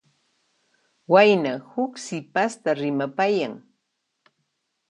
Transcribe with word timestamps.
Wayna 1.11 1.51
huk 1.69 1.93
sipasta 2.05 2.69
rimapayan. 2.81 3.53